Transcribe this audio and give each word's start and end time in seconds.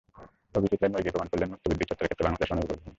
অভিজিৎ 0.57 0.79
রায় 0.81 0.91
মরে 0.93 1.13
প্রমাণ 1.13 1.29
করলেন, 1.31 1.49
মুক্তবুদ্ধি 1.53 1.85
চর্চার 1.89 2.05
ক্ষেত্রে 2.07 2.25
বাংলাদেশ 2.27 2.49
অনুর্বর 2.53 2.77
ভূমি। 2.79 2.89